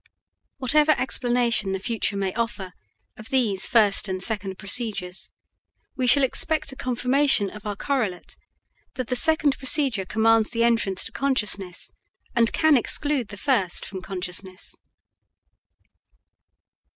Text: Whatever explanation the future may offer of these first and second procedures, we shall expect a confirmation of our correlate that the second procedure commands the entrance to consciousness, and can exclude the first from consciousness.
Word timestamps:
Whatever 0.57 0.93
explanation 0.93 1.73
the 1.73 1.79
future 1.79 2.17
may 2.17 2.33
offer 2.33 2.73
of 3.17 3.29
these 3.29 3.67
first 3.67 4.07
and 4.07 4.23
second 4.23 4.57
procedures, 4.57 5.29
we 5.95 6.07
shall 6.07 6.23
expect 6.23 6.71
a 6.71 6.75
confirmation 6.75 7.51
of 7.51 7.67
our 7.67 7.75
correlate 7.75 8.35
that 8.95 9.09
the 9.09 9.15
second 9.15 9.59
procedure 9.59 10.03
commands 10.05 10.49
the 10.49 10.63
entrance 10.63 11.03
to 11.03 11.11
consciousness, 11.11 11.91
and 12.35 12.51
can 12.51 12.77
exclude 12.77 13.27
the 13.27 13.37
first 13.37 13.85
from 13.85 14.01
consciousness. 14.01 14.75